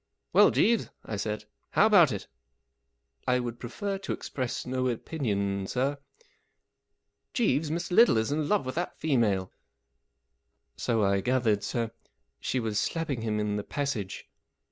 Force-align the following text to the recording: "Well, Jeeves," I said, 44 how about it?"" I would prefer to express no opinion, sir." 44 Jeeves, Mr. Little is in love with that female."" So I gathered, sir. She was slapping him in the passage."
"Well, 0.33 0.49
Jeeves," 0.49 0.89
I 1.05 1.15
said, 1.15 1.41
44 1.41 1.49
how 1.69 1.85
about 1.85 2.11
it?"" 2.11 2.27
I 3.27 3.39
would 3.39 3.59
prefer 3.59 3.99
to 3.99 4.13
express 4.13 4.65
no 4.65 4.87
opinion, 4.87 5.67
sir." 5.67 5.89
44 5.89 6.03
Jeeves, 7.35 7.69
Mr. 7.69 7.91
Little 7.91 8.17
is 8.17 8.31
in 8.31 8.49
love 8.49 8.65
with 8.65 8.73
that 8.73 8.97
female."" 8.99 9.51
So 10.85 11.03
I 11.03 11.21
gathered, 11.21 11.63
sir. 11.63 11.91
She 12.39 12.59
was 12.59 12.79
slapping 12.79 13.21
him 13.21 13.39
in 13.39 13.57
the 13.57 13.63
passage." 13.63 14.27